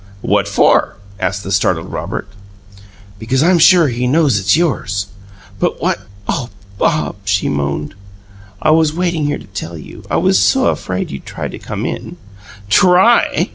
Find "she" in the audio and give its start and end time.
7.23-7.47